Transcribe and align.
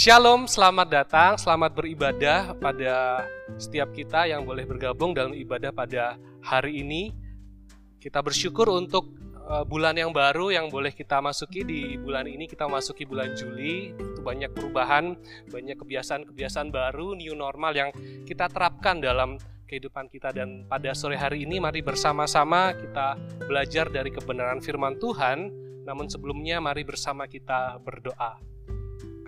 Shalom, 0.00 0.48
selamat 0.48 0.88
datang, 0.88 1.36
selamat 1.36 1.76
beribadah 1.76 2.56
pada 2.56 3.20
setiap 3.60 3.92
kita 3.92 4.24
yang 4.24 4.48
boleh 4.48 4.64
bergabung 4.64 5.12
dalam 5.12 5.36
ibadah 5.36 5.76
pada 5.76 6.16
hari 6.40 6.80
ini. 6.80 7.12
Kita 8.00 8.24
bersyukur 8.24 8.72
untuk 8.72 9.12
uh, 9.44 9.60
bulan 9.60 9.92
yang 9.92 10.08
baru 10.08 10.56
yang 10.56 10.72
boleh 10.72 10.96
kita 10.96 11.20
masuki 11.20 11.68
di 11.68 12.00
bulan 12.00 12.24
ini. 12.24 12.48
Kita 12.48 12.64
masuki 12.64 13.04
bulan 13.04 13.36
Juli, 13.36 13.92
itu 13.92 14.24
banyak 14.24 14.56
perubahan, 14.56 15.20
banyak 15.52 15.76
kebiasaan-kebiasaan 15.76 16.72
baru, 16.72 17.12
new 17.12 17.36
normal 17.36 17.76
yang 17.76 17.92
kita 18.24 18.48
terapkan 18.48 19.04
dalam 19.04 19.36
kehidupan 19.68 20.08
kita 20.08 20.32
dan 20.32 20.64
pada 20.64 20.96
sore 20.96 21.20
hari 21.20 21.44
ini 21.44 21.60
mari 21.60 21.84
bersama-sama 21.84 22.72
kita 22.72 23.20
belajar 23.44 23.92
dari 23.92 24.08
kebenaran 24.08 24.64
firman 24.64 24.96
Tuhan. 24.96 25.52
Namun 25.84 26.08
sebelumnya 26.08 26.56
mari 26.56 26.88
bersama 26.88 27.28
kita 27.28 27.76
berdoa. 27.84 28.49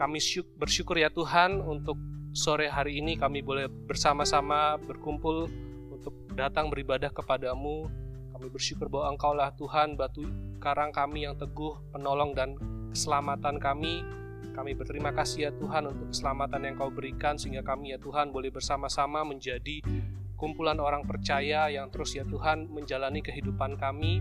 Kami 0.02 0.18
bersyukur 0.58 0.98
ya 0.98 1.14
Tuhan 1.14 1.62
untuk 1.62 1.94
sore 2.34 2.66
hari 2.66 2.98
ini 2.98 3.14
kami 3.14 3.38
boleh 3.38 3.70
bersama-sama 3.70 4.74
berkumpul 4.82 5.46
untuk 5.94 6.26
datang 6.34 6.74
beribadah 6.74 7.06
kepadamu. 7.14 7.86
Kami 8.34 8.50
bersyukur 8.50 8.90
bahwa 8.90 9.14
Engkaulah 9.14 9.54
Tuhan 9.54 9.94
batu 9.94 10.26
karang 10.58 10.90
kami 10.90 11.22
yang 11.22 11.38
teguh, 11.38 11.78
penolong 11.94 12.34
dan 12.34 12.58
keselamatan 12.90 13.62
kami. 13.62 14.02
Kami 14.50 14.74
berterima 14.74 15.14
kasih 15.14 15.38
ya 15.38 15.50
Tuhan 15.54 15.94
untuk 15.94 16.10
keselamatan 16.10 16.66
yang 16.66 16.74
Kau 16.74 16.90
berikan 16.90 17.38
sehingga 17.38 17.62
kami 17.62 17.94
ya 17.94 17.98
Tuhan 18.02 18.34
boleh 18.34 18.50
bersama-sama 18.50 19.22
menjadi 19.22 19.86
kumpulan 20.34 20.82
orang 20.82 21.06
percaya 21.06 21.70
yang 21.70 21.94
terus 21.94 22.18
ya 22.18 22.26
Tuhan 22.26 22.66
menjalani 22.74 23.22
kehidupan 23.22 23.78
kami 23.78 24.18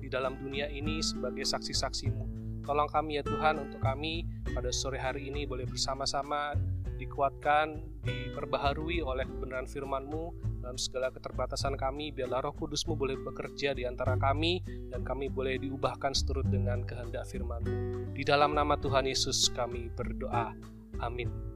di 0.00 0.08
dalam 0.08 0.40
dunia 0.40 0.72
ini 0.72 1.04
sebagai 1.04 1.44
saksi-saksimu. 1.44 2.24
Tolong 2.64 2.88
kami 2.88 3.20
ya 3.20 3.22
Tuhan 3.28 3.68
untuk 3.68 3.84
kami 3.84 4.24
pada 4.54 4.70
sore 4.70 5.02
hari 5.02 5.26
ini 5.28 5.44
boleh 5.44 5.66
bersama-sama 5.66 6.54
dikuatkan, 6.94 7.82
diperbaharui 8.06 9.02
oleh 9.02 9.26
kebenaran 9.26 9.66
firman-Mu 9.66 10.54
dalam 10.62 10.78
segala 10.78 11.10
keterbatasan 11.10 11.74
kami. 11.74 12.14
Biarlah 12.14 12.46
roh 12.46 12.54
kudus-Mu 12.54 12.94
boleh 12.94 13.18
bekerja 13.18 13.74
di 13.74 13.82
antara 13.82 14.14
kami 14.14 14.62
dan 14.94 15.02
kami 15.02 15.26
boleh 15.26 15.58
diubahkan 15.58 16.14
seturut 16.14 16.46
dengan 16.46 16.86
kehendak 16.86 17.26
firman-Mu. 17.26 18.14
Di 18.14 18.22
dalam 18.22 18.54
nama 18.54 18.78
Tuhan 18.78 19.10
Yesus 19.10 19.50
kami 19.50 19.90
berdoa. 19.90 20.54
Amin. 21.02 21.54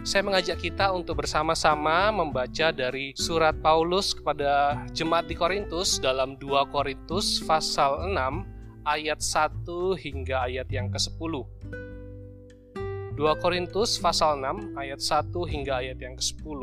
Saya 0.00 0.24
mengajak 0.24 0.62
kita 0.62 0.94
untuk 0.94 1.20
bersama-sama 1.20 2.08
membaca 2.14 2.72
dari 2.72 3.12
surat 3.18 3.58
Paulus 3.60 4.16
kepada 4.16 4.80
jemaat 4.96 5.28
di 5.28 5.36
Korintus 5.36 6.00
dalam 6.00 6.38
2 6.38 6.72
Korintus 6.72 7.42
pasal 7.44 8.08
6 8.08 8.59
ayat 8.84 9.20
1 9.20 9.66
hingga 9.98 10.48
ayat 10.48 10.68
yang 10.72 10.88
ke-10. 10.88 11.32
2 13.20 13.42
Korintus 13.42 14.00
pasal 14.00 14.40
6 14.40 14.80
ayat 14.80 15.00
1 15.00 15.32
hingga 15.52 15.84
ayat 15.84 15.98
yang 16.00 16.16
ke-10. 16.16 16.60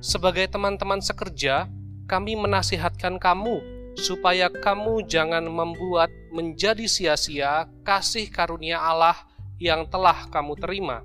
Sebagai 0.00 0.48
teman-teman 0.48 1.00
sekerja, 1.04 1.68
kami 2.06 2.38
menasihatkan 2.38 3.18
kamu 3.20 3.60
supaya 3.96 4.52
kamu 4.52 5.08
jangan 5.08 5.44
membuat 5.48 6.12
menjadi 6.30 6.84
sia-sia 6.84 7.64
kasih 7.80 8.28
karunia 8.28 8.76
Allah 8.76 9.16
yang 9.56 9.88
telah 9.88 10.28
kamu 10.28 10.52
terima. 10.60 11.00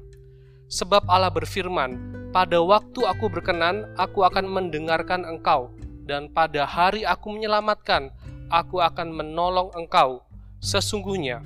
Sebab 0.67 1.08
Allah 1.08 1.31
berfirman, 1.31 1.95
"Pada 2.36 2.59
waktu 2.59 3.03
aku 3.08 3.31
berkenan, 3.31 3.92
aku 3.95 4.28
akan 4.28 4.47
mendengarkan 4.47 5.23
engkau, 5.23 5.72
dan 6.03 6.28
pada 6.31 6.67
hari 6.67 7.08
aku 7.08 7.31
menyelamatkan, 7.31 8.12
aku 8.52 8.84
akan 8.84 9.16
menolong 9.16 9.72
engkau. 9.80 10.20
Sesungguhnya, 10.60 11.40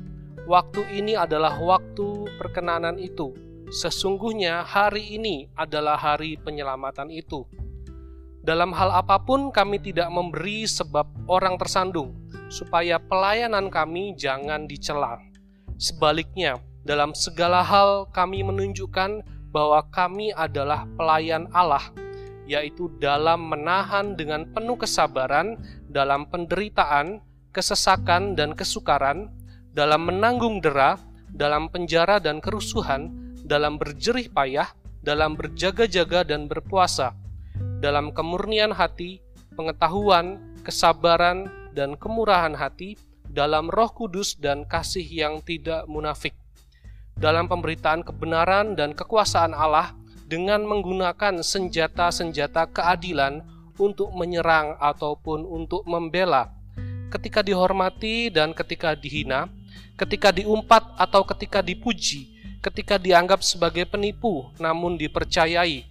waktu 0.49 0.81
ini 0.97 1.13
adalah 1.13 1.55
waktu 1.61 2.25
perkenanan 2.41 2.97
itu. 2.97 3.31
Sesungguhnya 3.69 4.65
hari 4.65 5.15
ini 5.15 5.49
adalah 5.53 5.95
hari 5.95 6.37
penyelamatan 6.41 7.13
itu. 7.13 7.45
Dalam 8.45 8.73
hal 8.77 8.93
apa 8.93 9.17
pun 9.21 9.49
kami 9.49 9.81
tidak 9.81 10.05
memberi 10.09 10.69
sebab 10.69 11.05
orang 11.25 11.57
tersandung, 11.57 12.13
supaya 12.49 13.01
pelayanan 13.01 13.73
kami 13.73 14.13
jangan 14.13 14.69
dicela. 14.69 15.17
Sebaliknya, 15.81 16.61
dalam 16.85 17.17
segala 17.17 17.65
hal 17.65 18.05
kami 18.13 18.45
menunjukkan 18.45 19.25
bahwa 19.49 19.81
kami 19.89 20.29
adalah 20.37 20.85
pelayan 20.93 21.49
Allah, 21.57 21.81
yaitu 22.45 22.93
dalam 23.01 23.49
menahan 23.49 24.13
dengan 24.13 24.45
penuh 24.53 24.77
kesabaran 24.77 25.57
dalam 25.89 26.29
penderitaan, 26.29 27.21
kesesakan, 27.55 28.37
dan 28.37 28.53
kesukaran, 28.53 29.31
dalam 29.73 30.07
menanggung 30.07 30.61
dera, 30.61 30.99
dalam 31.31 31.67
penjara 31.67 32.21
dan 32.21 32.39
kerusuhan, 32.39 33.11
dalam 33.43 33.79
berjerih 33.79 34.31
payah, 34.31 34.69
dalam 35.01 35.39
berjaga-jaga 35.39 36.23
dan 36.27 36.47
berpuasa, 36.51 37.15
dalam 37.79 38.11
kemurnian 38.11 38.71
hati, 38.75 39.23
pengetahuan, 39.55 40.39
kesabaran, 40.67 41.47
dan 41.75 41.95
kemurahan 41.99 42.55
hati, 42.55 42.95
dalam 43.27 43.67
roh 43.67 43.91
kudus 43.91 44.39
dan 44.39 44.63
kasih 44.63 45.03
yang 45.03 45.43
tidak 45.43 45.83
munafik, 45.91 46.31
dalam 47.15 47.47
pemberitaan 47.47 48.03
kebenaran 48.03 48.75
dan 48.75 48.91
kekuasaan 48.95 49.51
Allah 49.51 49.95
dengan 50.25 50.65
menggunakan 50.65 51.45
senjata-senjata 51.45 52.65
keadilan 52.73 53.45
untuk 53.77 54.09
menyerang 54.17 54.73
ataupun 54.81 55.45
untuk 55.45 55.85
membela, 55.85 56.49
ketika 57.13 57.45
dihormati 57.45 58.33
dan 58.33 58.51
ketika 58.51 58.97
dihina, 58.97 59.47
ketika 59.95 60.33
diumpat 60.33 60.83
atau 60.97 61.21
ketika 61.23 61.61
dipuji, 61.61 62.35
ketika 62.59 62.97
dianggap 62.97 63.45
sebagai 63.45 63.85
penipu 63.85 64.49
namun 64.57 64.97
dipercayai, 64.97 65.85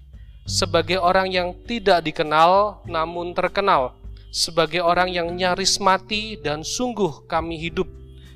sebagai 0.44 0.98
orang 0.98 1.30
yang 1.30 1.48
tidak 1.64 2.02
dikenal 2.02 2.82
namun 2.84 3.32
terkenal, 3.32 3.94
sebagai 4.34 4.82
orang 4.82 5.14
yang 5.14 5.30
nyaris 5.30 5.78
mati 5.78 6.34
dan 6.42 6.66
sungguh 6.66 7.24
kami 7.30 7.56
hidup, 7.56 7.86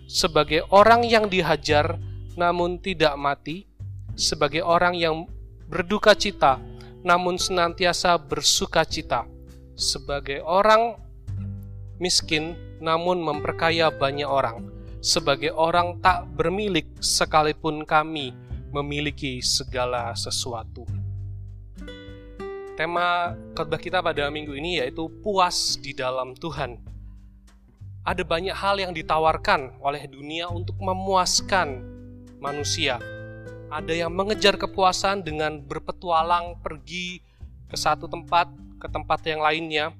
sebagai 0.06 0.62
orang 0.70 1.02
yang 1.02 1.26
dihajar 1.26 1.98
namun 2.38 2.78
tidak 2.78 3.18
mati, 3.18 3.66
sebagai 4.14 4.62
orang 4.62 4.94
yang 4.94 5.26
berduka 5.68 6.16
cita 6.16 6.58
namun 7.04 7.38
senantiasa 7.38 8.16
bersuka 8.18 8.82
cita 8.82 9.28
sebagai 9.78 10.42
orang 10.42 10.98
miskin 12.02 12.58
namun 12.78 13.22
memperkaya 13.22 13.90
banyak 13.90 14.26
orang, 14.26 14.66
sebagai 15.02 15.50
orang 15.54 15.98
tak 16.02 16.26
bermilik 16.34 16.86
sekalipun 16.98 17.82
kami 17.82 18.34
memiliki 18.70 19.42
segala 19.42 20.14
sesuatu. 20.14 20.86
Tema 22.78 23.34
khotbah 23.58 23.82
kita 23.82 23.98
pada 23.98 24.30
minggu 24.30 24.54
ini 24.54 24.78
yaitu 24.78 25.10
puas 25.22 25.74
di 25.82 25.90
dalam 25.90 26.38
Tuhan. 26.38 26.78
Ada 28.06 28.22
banyak 28.22 28.54
hal 28.54 28.78
yang 28.78 28.94
ditawarkan 28.94 29.82
oleh 29.82 30.06
dunia 30.06 30.46
untuk 30.46 30.78
memuaskan 30.78 31.82
manusia. 32.38 33.02
Ada 33.68 33.92
yang 33.92 34.12
mengejar 34.16 34.56
kepuasan 34.56 35.20
dengan 35.20 35.60
berpetualang 35.60 36.56
pergi 36.64 37.20
ke 37.68 37.76
satu 37.76 38.08
tempat 38.08 38.48
ke 38.80 38.88
tempat 38.88 39.20
yang 39.28 39.44
lainnya. 39.44 39.92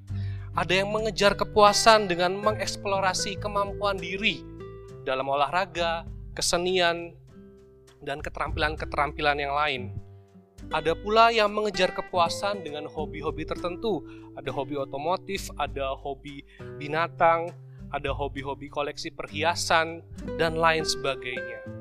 Ada 0.56 0.82
yang 0.82 0.88
mengejar 0.88 1.36
kepuasan 1.36 2.08
dengan 2.08 2.32
mengeksplorasi 2.40 3.36
kemampuan 3.36 4.00
diri 4.00 4.40
dalam 5.04 5.28
olahraga, 5.28 6.08
kesenian, 6.32 7.12
dan 8.02 8.24
keterampilan-keterampilan 8.24 9.36
yang 9.38 9.54
lain. 9.54 9.82
Ada 10.72 10.96
pula 10.98 11.30
yang 11.30 11.52
mengejar 11.52 11.94
kepuasan 11.94 12.64
dengan 12.64 12.88
hobi-hobi 12.90 13.46
tertentu. 13.46 14.02
Ada 14.34 14.50
hobi 14.50 14.80
otomotif, 14.80 15.52
ada 15.60 15.94
hobi 15.94 16.43
binatang, 16.81 17.52
ada 17.93 18.10
hobi-hobi 18.10 18.72
koleksi 18.72 19.12
perhiasan, 19.12 20.02
dan 20.40 20.56
lain 20.56 20.82
sebagainya. 20.82 21.77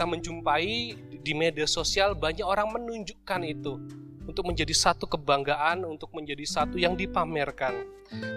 Kita 0.00 0.08
menjumpai 0.08 0.96
di 1.20 1.32
media 1.36 1.68
sosial 1.68 2.16
banyak 2.16 2.40
orang 2.40 2.72
menunjukkan 2.72 3.44
itu 3.44 3.76
untuk 4.24 4.48
menjadi 4.48 4.72
satu 4.72 5.04
kebanggaan, 5.04 5.84
untuk 5.84 6.08
menjadi 6.16 6.40
satu 6.40 6.80
yang 6.80 6.96
dipamerkan. 6.96 7.84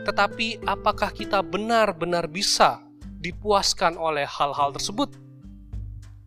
Tetapi 0.03 0.67
apakah 0.67 1.15
kita 1.15 1.39
benar-benar 1.39 2.27
bisa 2.27 2.83
dipuaskan 2.99 3.95
oleh 3.95 4.27
hal-hal 4.27 4.75
tersebut? 4.75 5.15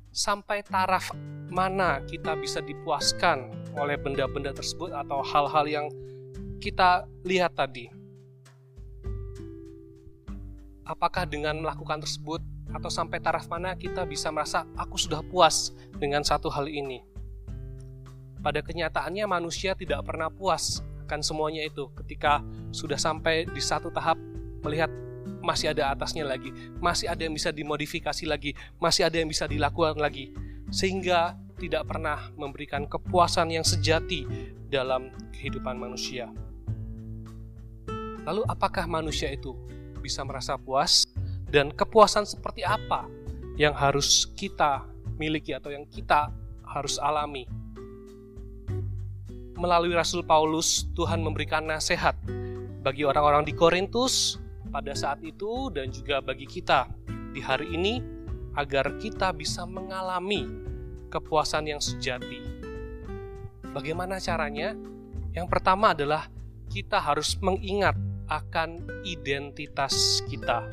Sampai 0.08 0.64
taraf 0.64 1.12
mana 1.52 2.00
kita 2.08 2.32
bisa 2.40 2.64
dipuaskan 2.64 3.52
oleh 3.76 4.00
benda-benda 4.00 4.56
tersebut 4.56 4.88
atau 4.88 5.20
hal-hal 5.20 5.68
yang 5.68 5.86
kita 6.64 7.04
lihat 7.28 7.52
tadi? 7.52 7.92
Apakah 10.88 11.28
dengan 11.28 11.60
melakukan 11.60 12.00
tersebut 12.00 12.40
atau 12.74 12.90
sampai 12.90 13.22
taraf 13.22 13.46
mana 13.46 13.74
kita 13.78 14.02
bisa 14.06 14.30
merasa 14.34 14.66
aku 14.74 14.98
sudah 14.98 15.22
puas 15.26 15.74
dengan 15.98 16.22
satu 16.22 16.50
hal 16.50 16.66
ini? 16.66 17.16
pada 18.46 18.62
kenyataannya 18.62 19.26
manusia 19.26 19.74
tidak 19.74 20.06
pernah 20.06 20.30
puas 20.30 20.78
akan 21.10 21.18
semuanya 21.18 21.66
itu 21.66 21.90
ketika 21.98 22.46
sudah 22.70 22.94
sampai 22.94 23.42
di 23.50 23.58
satu 23.58 23.90
tahap 23.90 24.14
melihat 24.62 24.86
masih 25.42 25.74
ada 25.74 25.90
atasnya 25.90 26.22
lagi, 26.22 26.54
masih 26.78 27.10
ada 27.10 27.26
yang 27.26 27.34
bisa 27.34 27.50
dimodifikasi 27.50 28.22
lagi, 28.22 28.54
masih 28.78 29.10
ada 29.10 29.18
yang 29.18 29.26
bisa 29.26 29.50
dilakukan 29.50 29.98
lagi. 29.98 30.30
sehingga 30.66 31.38
tidak 31.62 31.86
pernah 31.86 32.34
memberikan 32.34 32.90
kepuasan 32.90 33.54
yang 33.54 33.62
sejati 33.62 34.26
dalam 34.66 35.14
kehidupan 35.30 35.78
manusia. 35.78 36.26
Lalu, 38.26 38.42
apakah 38.50 38.90
manusia 38.90 39.30
itu 39.30 39.54
bisa 40.02 40.26
merasa 40.26 40.58
puas, 40.58 41.05
dan 41.50 41.70
kepuasan 41.70 42.26
seperti 42.26 42.66
apa 42.66 43.06
yang 43.56 43.72
harus 43.72 44.28
kita 44.36 44.84
miliki 45.16 45.56
atau 45.56 45.72
yang 45.72 45.86
kita 45.86 46.30
harus 46.66 46.98
alami? 47.00 47.46
Melalui 49.56 49.96
Rasul 49.96 50.20
Paulus, 50.20 50.84
Tuhan 50.92 51.24
memberikan 51.24 51.64
nasihat 51.64 52.12
bagi 52.84 53.08
orang-orang 53.08 53.48
di 53.48 53.56
Korintus 53.56 54.36
pada 54.68 54.92
saat 54.92 55.24
itu, 55.24 55.72
dan 55.72 55.88
juga 55.88 56.20
bagi 56.20 56.44
kita 56.44 56.84
di 57.32 57.40
hari 57.40 57.72
ini, 57.72 58.04
agar 58.52 59.00
kita 59.00 59.32
bisa 59.32 59.64
mengalami 59.64 60.44
kepuasan 61.08 61.72
yang 61.72 61.80
sejati. 61.80 62.40
Bagaimana 63.72 64.20
caranya? 64.20 64.76
Yang 65.32 65.46
pertama 65.48 65.96
adalah 65.96 66.28
kita 66.68 67.00
harus 67.00 67.36
mengingat 67.40 67.96
akan 68.28 68.80
identitas 69.04 70.20
kita. 70.28 70.68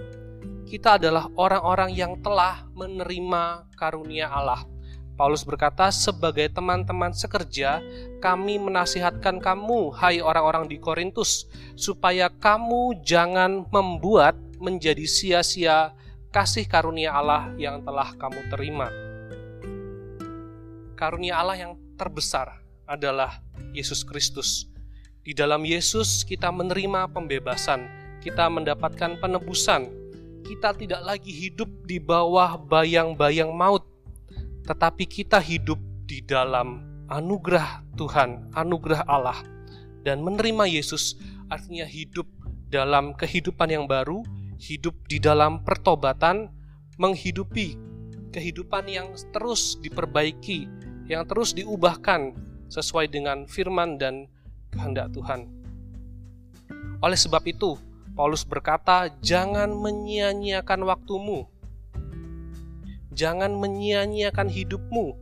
Kita 0.73 0.97
adalah 0.97 1.29
orang-orang 1.37 1.93
yang 1.93 2.17
telah 2.25 2.65
menerima 2.73 3.69
karunia 3.77 4.25
Allah. 4.25 4.65
Paulus 5.13 5.45
berkata, 5.45 5.93
"Sebagai 5.93 6.49
teman-teman 6.49 7.13
sekerja, 7.13 7.77
kami 8.17 8.57
menasihatkan 8.57 9.37
kamu, 9.37 9.93
hai 10.01 10.17
orang-orang 10.17 10.65
di 10.65 10.81
Korintus, 10.81 11.45
supaya 11.77 12.33
kamu 12.33 13.05
jangan 13.05 13.69
membuat 13.69 14.33
menjadi 14.57 15.05
sia-sia 15.05 15.93
kasih 16.33 16.65
karunia 16.65 17.13
Allah 17.13 17.53
yang 17.61 17.85
telah 17.85 18.09
kamu 18.17 18.41
terima." 18.49 18.89
karunia 20.97 21.37
Allah 21.37 21.69
yang 21.69 21.73
terbesar 21.99 22.63
adalah 22.89 23.43
Yesus 23.77 24.01
Kristus. 24.01 24.65
Di 25.21 25.37
dalam 25.37 25.61
Yesus 25.67 26.25
kita 26.25 26.49
menerima 26.49 27.11
pembebasan, 27.13 27.85
kita 28.25 28.49
mendapatkan 28.49 29.21
penebusan. 29.21 30.02
Kita 30.43 30.75
tidak 30.75 31.01
lagi 31.07 31.31
hidup 31.31 31.87
di 31.87 32.03
bawah 32.03 32.59
bayang-bayang 32.59 33.55
maut, 33.55 33.87
tetapi 34.67 35.07
kita 35.07 35.39
hidup 35.39 35.79
di 36.03 36.19
dalam 36.19 36.83
anugerah 37.07 37.83
Tuhan, 37.95 38.51
anugerah 38.51 39.07
Allah. 39.07 39.39
Dan 40.03 40.19
menerima 40.19 40.67
Yesus 40.67 41.15
artinya 41.47 41.87
hidup 41.87 42.27
dalam 42.67 43.15
kehidupan 43.15 43.71
yang 43.71 43.87
baru, 43.87 44.19
hidup 44.59 44.91
di 45.07 45.23
dalam 45.23 45.63
pertobatan, 45.63 46.51
menghidupi 46.99 47.79
kehidupan 48.35 48.89
yang 48.91 49.15
terus 49.31 49.79
diperbaiki, 49.79 50.67
yang 51.07 51.23
terus 51.23 51.55
diubahkan 51.55 52.35
sesuai 52.67 53.07
dengan 53.07 53.47
firman 53.47 53.95
dan 53.95 54.27
kehendak 54.75 55.13
Tuhan. 55.15 55.47
Oleh 56.99 57.19
sebab 57.19 57.45
itu, 57.45 57.77
Paulus 58.13 58.45
berkata, 58.45 59.09
"Jangan 59.25 59.73
menyia-nyiakan 59.73 60.85
waktumu. 60.85 61.49
Jangan 63.09 63.57
menyia-nyiakan 63.57 64.53
hidupmu. 64.53 65.17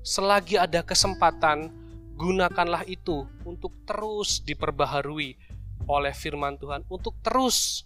Selagi 0.00 0.56
ada 0.56 0.80
kesempatan, 0.80 1.68
gunakanlah 2.16 2.88
itu 2.88 3.28
untuk 3.44 3.76
terus 3.84 4.40
diperbaharui 4.40 5.36
oleh 5.84 6.12
firman 6.16 6.56
Tuhan, 6.56 6.84
untuk 6.88 7.16
terus 7.20 7.84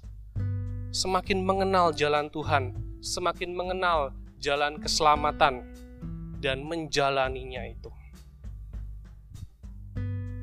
semakin 0.94 1.42
mengenal 1.42 1.90
jalan 1.90 2.30
Tuhan, 2.30 2.74
semakin 3.02 3.50
mengenal 3.50 4.14
jalan 4.38 4.78
keselamatan, 4.78 5.66
dan 6.38 6.62
menjalaninya 6.62 7.66
itu. 7.66 7.90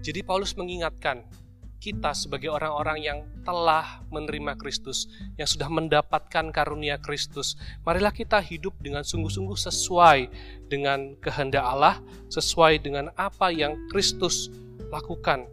Jadi 0.01 0.25
Paulus 0.25 0.57
mengingatkan 0.57 1.21
kita 1.81 2.13
sebagai 2.13 2.53
orang-orang 2.53 3.01
yang 3.01 3.19
telah 3.41 4.05
menerima 4.13 4.53
Kristus, 4.61 5.09
yang 5.41 5.49
sudah 5.49 5.65
mendapatkan 5.65 6.53
karunia 6.53 7.01
Kristus. 7.01 7.57
Marilah 7.81 8.13
kita 8.13 8.37
hidup 8.37 8.77
dengan 8.77 9.01
sungguh-sungguh 9.01 9.57
sesuai 9.57 10.19
dengan 10.69 11.17
kehendak 11.17 11.65
Allah, 11.65 11.97
sesuai 12.29 12.85
dengan 12.85 13.09
apa 13.17 13.49
yang 13.49 13.73
Kristus 13.89 14.53
lakukan, 14.93 15.49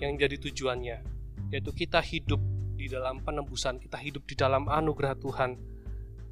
yang 0.00 0.16
jadi 0.16 0.40
tujuannya, 0.40 1.04
yaitu 1.52 1.70
kita 1.76 2.00
hidup 2.00 2.40
di 2.72 2.88
dalam 2.88 3.20
penebusan, 3.20 3.76
kita 3.76 4.00
hidup 4.00 4.24
di 4.24 4.32
dalam 4.40 4.72
anugerah 4.72 5.20
Tuhan, 5.20 5.60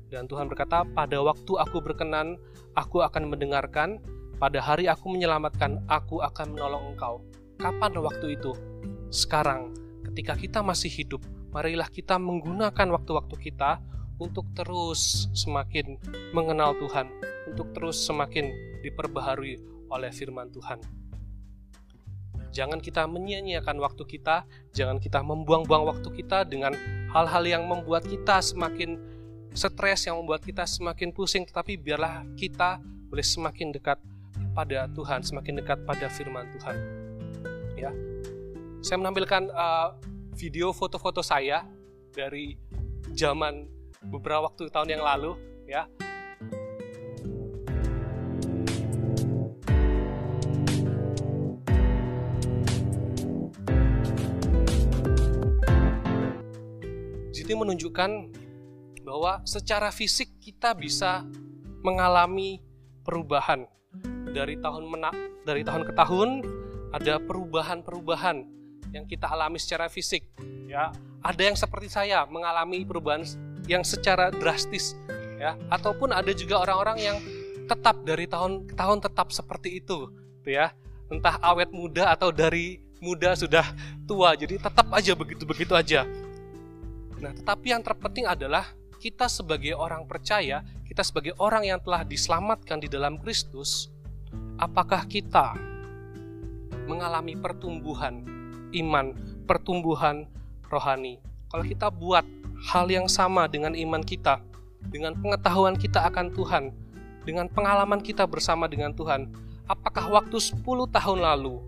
dan 0.08 0.24
Tuhan 0.30 0.48
berkata, 0.48 0.86
pada 0.96 1.20
waktu 1.20 1.52
aku 1.60 1.82
berkenan, 1.84 2.40
aku 2.72 3.04
akan 3.04 3.28
mendengarkan, 3.28 4.00
pada 4.40 4.64
hari 4.64 4.88
aku 4.88 5.12
menyelamatkan, 5.12 5.82
aku 5.92 6.24
akan 6.24 6.56
menolong 6.56 6.94
engkau. 6.96 7.20
Kapan 7.58 7.98
waktu 7.98 8.38
itu? 8.38 8.54
Sekarang, 9.14 9.70
ketika 10.10 10.34
kita 10.34 10.58
masih 10.58 10.90
hidup, 10.90 11.22
marilah 11.54 11.86
kita 11.86 12.18
menggunakan 12.18 12.90
waktu-waktu 12.98 13.38
kita 13.38 13.78
untuk 14.18 14.50
terus 14.58 15.30
semakin 15.30 16.02
mengenal 16.34 16.74
Tuhan, 16.82 17.14
untuk 17.46 17.70
terus 17.70 18.02
semakin 18.02 18.50
diperbaharui 18.82 19.86
oleh 19.86 20.10
firman 20.10 20.50
Tuhan. 20.50 20.82
Jangan 22.50 22.82
kita 22.82 23.06
menyia-nyiakan 23.06 23.78
waktu 23.78 24.02
kita, 24.02 24.50
jangan 24.74 24.98
kita 24.98 25.22
membuang-buang 25.22 25.94
waktu 25.94 26.10
kita 26.10 26.42
dengan 26.50 26.74
hal-hal 27.14 27.46
yang 27.46 27.70
membuat 27.70 28.02
kita 28.10 28.42
semakin 28.42 28.98
stres 29.54 30.10
yang 30.10 30.18
membuat 30.18 30.42
kita 30.42 30.66
semakin 30.66 31.14
pusing, 31.14 31.46
tetapi 31.46 31.78
biarlah 31.78 32.26
kita 32.34 32.82
boleh 32.82 33.22
semakin 33.22 33.70
dekat 33.70 34.02
pada 34.58 34.90
Tuhan, 34.90 35.22
semakin 35.22 35.62
dekat 35.62 35.86
pada 35.86 36.10
firman 36.10 36.50
Tuhan. 36.58 36.76
Ya. 37.78 37.94
Saya 38.84 39.00
menampilkan 39.00 39.48
uh, 39.48 39.96
video 40.36 40.68
foto-foto 40.76 41.24
saya 41.24 41.64
dari 42.12 42.52
zaman 43.16 43.64
beberapa 44.12 44.52
waktu 44.52 44.68
tahun 44.68 44.92
yang 44.92 45.00
lalu, 45.00 45.40
ya. 45.64 45.88
Jadi 57.32 57.52
menunjukkan 57.56 58.10
bahwa 59.00 59.40
secara 59.48 59.88
fisik 59.96 60.36
kita 60.44 60.76
bisa 60.76 61.24
mengalami 61.80 62.60
perubahan 63.00 63.64
dari 64.28 64.60
tahun 64.60 64.84
mena 64.92 65.08
dari 65.48 65.64
tahun 65.64 65.88
ke 65.88 65.92
tahun 65.96 66.28
ada 66.92 67.16
perubahan-perubahan 67.24 68.63
yang 68.94 69.04
kita 69.10 69.26
alami 69.26 69.58
secara 69.58 69.90
fisik. 69.90 70.22
Ya 70.70 70.94
ada 71.24 71.40
yang 71.40 71.56
seperti 71.56 71.88
saya 71.88 72.28
mengalami 72.28 72.84
perubahan 72.84 73.24
yang 73.64 73.80
secara 73.80 74.28
drastis 74.28 74.92
ya. 75.40 75.56
Ataupun 75.72 76.12
ada 76.12 76.30
juga 76.36 76.60
orang-orang 76.60 76.98
yang 77.00 77.16
tetap 77.64 78.04
dari 78.04 78.28
tahun 78.28 78.68
ke 78.68 78.76
tahun 78.76 79.00
tetap 79.00 79.32
seperti 79.32 79.80
itu 79.80 80.12
tuh 80.44 80.52
ya. 80.52 80.70
Entah 81.08 81.40
awet 81.40 81.72
muda 81.72 82.12
atau 82.12 82.28
dari 82.28 82.84
muda 83.00 83.32
sudah 83.32 83.64
tua 84.04 84.36
jadi 84.36 84.60
tetap 84.60 84.84
aja 84.92 85.16
begitu-begitu 85.16 85.72
aja. 85.72 86.04
Nah 87.18 87.32
tetapi 87.32 87.72
yang 87.72 87.80
terpenting 87.80 88.28
adalah 88.28 88.68
kita 89.00 89.28
sebagai 89.28 89.76
orang 89.76 90.04
percaya, 90.04 90.64
kita 90.84 91.00
sebagai 91.04 91.32
orang 91.40 91.64
yang 91.68 91.80
telah 91.80 92.04
diselamatkan 92.04 92.80
di 92.80 92.88
dalam 92.88 93.20
Kristus, 93.20 93.92
apakah 94.56 95.04
kita 95.08 95.56
mengalami 96.88 97.36
pertumbuhan 97.36 98.33
iman, 98.74 99.14
pertumbuhan 99.46 100.26
rohani? 100.66 101.22
Kalau 101.48 101.64
kita 101.64 101.88
buat 101.88 102.26
hal 102.70 102.90
yang 102.90 103.06
sama 103.06 103.46
dengan 103.46 103.78
iman 103.78 104.02
kita, 104.02 104.42
dengan 104.90 105.14
pengetahuan 105.14 105.78
kita 105.78 106.02
akan 106.10 106.34
Tuhan, 106.34 106.74
dengan 107.22 107.46
pengalaman 107.48 108.02
kita 108.02 108.26
bersama 108.26 108.66
dengan 108.66 108.92
Tuhan, 108.92 109.30
apakah 109.70 110.10
waktu 110.10 110.36
10 110.36 110.60
tahun 110.90 111.18
lalu 111.22 111.62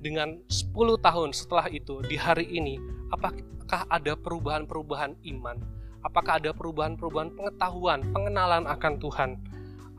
dengan 0.00 0.40
10 0.48 0.72
tahun 0.98 1.28
setelah 1.36 1.68
itu 1.68 2.00
di 2.08 2.16
hari 2.16 2.48
ini 2.48 2.80
apakah 3.12 3.84
ada 3.92 4.16
perubahan-perubahan 4.16 5.12
iman 5.36 5.60
Apakah 6.00 6.40
ada 6.40 6.56
perubahan-perubahan 6.56 7.36
pengetahuan, 7.36 8.00
pengenalan 8.08 8.64
akan 8.64 8.94
Tuhan? 8.96 9.30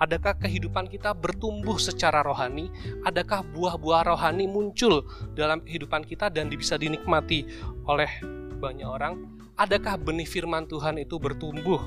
Adakah 0.02 0.34
kehidupan 0.34 0.90
kita 0.90 1.14
bertumbuh 1.14 1.78
secara 1.78 2.26
rohani? 2.26 2.74
Adakah 3.06 3.46
buah-buah 3.54 4.10
rohani 4.10 4.50
muncul 4.50 5.06
dalam 5.38 5.62
kehidupan 5.62 6.02
kita 6.10 6.34
dan 6.34 6.50
bisa 6.50 6.74
dinikmati 6.74 7.46
oleh 7.86 8.10
banyak 8.58 8.90
orang? 8.90 9.30
Adakah 9.54 10.02
benih 10.02 10.26
firman 10.26 10.66
Tuhan 10.66 10.98
itu 10.98 11.22
bertumbuh? 11.22 11.86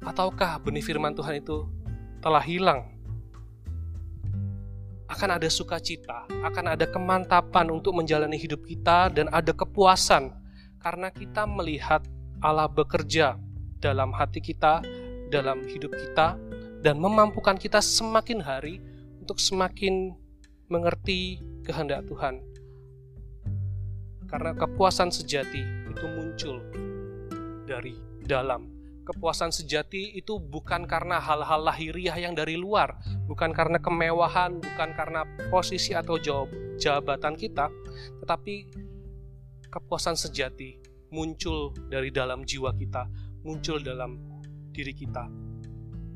Ataukah 0.00 0.56
benih 0.64 0.80
firman 0.80 1.12
Tuhan 1.12 1.44
itu 1.44 1.68
telah 2.24 2.40
hilang? 2.40 2.88
Akan 5.04 5.28
ada 5.28 5.52
sukacita, 5.52 6.24
akan 6.40 6.72
ada 6.72 6.88
kemantapan 6.88 7.68
untuk 7.68 8.00
menjalani 8.00 8.40
hidup 8.40 8.64
kita, 8.64 9.12
dan 9.12 9.28
ada 9.28 9.52
kepuasan 9.52 10.32
karena 10.80 11.12
kita 11.12 11.44
melihat 11.44 12.00
Allah 12.40 12.64
bekerja 12.64 13.36
dalam 13.76 14.08
hati 14.16 14.40
kita, 14.40 14.80
dalam 15.28 15.68
hidup 15.68 15.92
kita, 15.92 16.40
dan 16.84 17.00
memampukan 17.00 17.56
kita 17.56 17.80
semakin 17.80 18.44
hari 18.44 18.76
untuk 19.24 19.40
semakin 19.40 20.12
mengerti 20.68 21.40
kehendak 21.64 22.04
Tuhan. 22.04 22.44
Karena 24.28 24.52
kepuasan 24.52 25.08
sejati 25.08 25.64
itu 25.64 26.04
muncul 26.04 26.60
dari 27.64 27.96
dalam. 28.20 28.68
Kepuasan 29.04 29.52
sejati 29.52 30.16
itu 30.16 30.40
bukan 30.40 30.84
karena 30.84 31.20
hal-hal 31.20 31.64
lahiriah 31.64 32.16
yang 32.20 32.36
dari 32.36 32.56
luar, 32.56 32.96
bukan 33.28 33.52
karena 33.52 33.80
kemewahan, 33.80 34.60
bukan 34.60 34.90
karena 34.96 35.24
posisi 35.48 35.92
atau 35.92 36.16
jabatan 36.80 37.36
kita, 37.36 37.68
tetapi 38.24 38.54
kepuasan 39.68 40.16
sejati 40.16 40.80
muncul 41.12 41.76
dari 41.92 42.08
dalam 42.08 42.48
jiwa 42.48 42.72
kita, 42.76 43.04
muncul 43.44 43.76
dalam 43.84 44.16
diri 44.72 44.96
kita. 44.96 45.43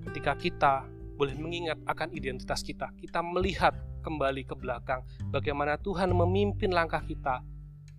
Ketika 0.09 0.33
kita 0.41 0.75
boleh 1.21 1.37
mengingat 1.37 1.77
akan 1.85 2.09
identitas 2.17 2.65
kita, 2.65 2.89
kita 2.97 3.21
melihat 3.21 3.77
kembali 4.01 4.49
ke 4.49 4.57
belakang 4.57 5.05
bagaimana 5.29 5.77
Tuhan 5.77 6.09
memimpin 6.17 6.73
langkah 6.73 7.05
kita 7.05 7.45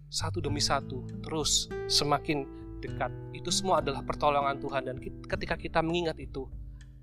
satu 0.09 0.41
demi 0.41 0.57
satu, 0.57 1.05
terus 1.21 1.69
semakin 1.85 2.49
dekat. 2.81 3.13
Itu 3.29 3.53
semua 3.53 3.77
adalah 3.77 4.01
pertolongan 4.01 4.57
Tuhan 4.57 4.89
dan 4.89 4.97
ketika 5.03 5.53
kita 5.53 5.85
mengingat 5.85 6.17
itu 6.17 6.49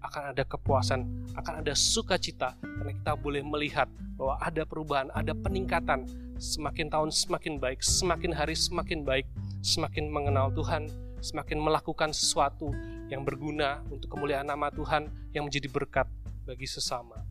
akan 0.02 0.34
ada 0.34 0.42
kepuasan, 0.42 1.30
akan 1.38 1.62
ada 1.62 1.70
sukacita 1.78 2.58
karena 2.58 2.90
kita 2.90 3.12
boleh 3.14 3.46
melihat 3.46 3.86
bahwa 4.18 4.42
ada 4.42 4.66
perubahan, 4.66 5.06
ada 5.14 5.38
peningkatan. 5.38 6.02
Semakin 6.36 6.90
tahun 6.90 7.14
semakin 7.14 7.62
baik, 7.62 7.78
semakin 7.78 8.34
hari 8.34 8.58
semakin 8.58 9.06
baik, 9.06 9.30
semakin 9.62 10.10
mengenal 10.10 10.50
Tuhan, 10.50 10.90
semakin 11.22 11.62
melakukan 11.62 12.10
sesuatu 12.10 12.74
yang 13.06 13.22
berguna 13.22 13.82
untuk 13.90 14.10
kemuliaan 14.10 14.46
nama 14.46 14.70
Tuhan 14.70 15.06
yang 15.30 15.46
menjadi 15.46 15.70
berkat 15.70 16.08
bagi 16.46 16.66
sesama. 16.66 17.22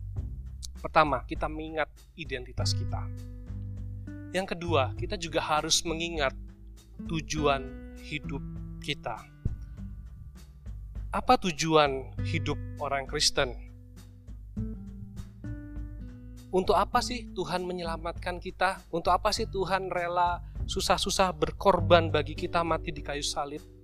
Pertama, 0.80 1.24
kita 1.24 1.48
mengingat 1.48 1.88
identitas 2.16 2.72
kita. 2.76 3.04
Yang 4.32 4.56
kedua, 4.56 4.92
kita 4.96 5.16
juga 5.16 5.40
harus 5.40 5.80
mengingat 5.84 6.36
tujuan 7.08 7.92
hidup 8.00 8.44
kita. 8.80 9.16
Apa 11.12 11.40
tujuan 11.40 12.12
hidup 12.28 12.60
orang 12.76 13.08
Kristen? 13.08 13.56
Untuk 16.52 16.76
apa 16.76 17.04
sih 17.04 17.28
Tuhan 17.36 17.64
menyelamatkan 17.64 18.40
kita? 18.40 18.84
Untuk 18.92 19.12
apa 19.12 19.32
sih 19.32 19.48
Tuhan 19.48 19.92
rela 19.92 20.40
susah-susah 20.64 21.32
berkorban 21.36 22.08
bagi 22.08 22.32
kita 22.32 22.64
mati 22.64 22.92
di 22.92 23.04
kayu 23.04 23.24
salib? 23.24 23.75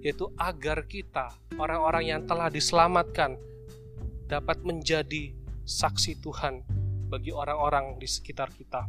Yaitu 0.00 0.30
agar 0.38 0.86
kita, 0.86 1.34
orang-orang 1.58 2.14
yang 2.14 2.20
telah 2.24 2.46
diselamatkan, 2.46 3.34
dapat 4.28 4.60
menjadi 4.62 5.32
saksi 5.64 6.20
Tuhan 6.20 6.62
bagi 7.08 7.32
orang-orang 7.32 7.96
di 7.96 8.04
sekitar 8.04 8.52
kita. 8.52 8.84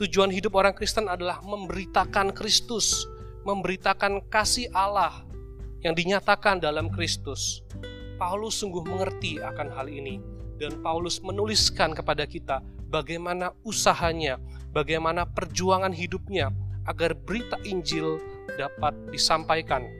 Tujuan 0.00 0.32
hidup 0.32 0.56
orang 0.56 0.72
Kristen 0.72 1.06
adalah 1.12 1.44
memberitakan 1.44 2.32
Kristus, 2.32 3.04
memberitakan 3.44 4.24
kasih 4.32 4.72
Allah 4.72 5.20
yang 5.84 5.92
dinyatakan 5.92 6.60
dalam 6.60 6.88
Kristus. 6.88 7.60
Paulus 8.16 8.60
sungguh 8.60 8.84
mengerti 8.84 9.40
akan 9.40 9.68
hal 9.72 9.88
ini 9.88 10.20
dan 10.60 10.80
Paulus 10.84 11.20
menuliskan 11.24 11.96
kepada 11.96 12.28
kita 12.28 12.60
bagaimana 12.88 13.52
usahanya, 13.64 14.36
bagaimana 14.72 15.24
perjuangan 15.24 15.92
hidupnya 15.92 16.52
agar 16.84 17.16
berita 17.16 17.56
Injil 17.64 18.20
dapat 18.56 18.92
disampaikan. 19.08 19.99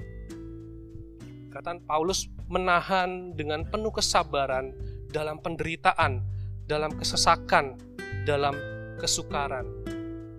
Kata 1.50 1.83
Paulus 1.83 2.30
menahan 2.47 3.35
dengan 3.35 3.66
penuh 3.66 3.90
kesabaran 3.90 4.71
dalam 5.11 5.42
penderitaan, 5.42 6.23
dalam 6.71 6.95
kesesakan, 6.95 7.75
dalam 8.23 8.54
kesukaran. 9.02 9.66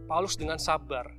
Paulus 0.08 0.40
dengan 0.40 0.56
sabar 0.56 1.12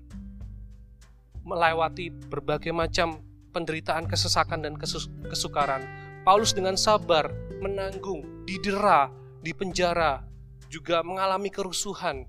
melewati 1.45 2.09
berbagai 2.09 2.73
macam 2.73 3.21
penderitaan, 3.53 4.09
kesesakan, 4.09 4.65
dan 4.65 4.81
kesukaran. 5.29 5.85
Paulus 6.25 6.57
dengan 6.57 6.81
sabar 6.81 7.29
menanggung, 7.61 8.49
didera, 8.49 9.13
dipenjara, 9.45 10.25
juga 10.73 11.05
mengalami 11.05 11.53
kerusuhan. 11.53 12.25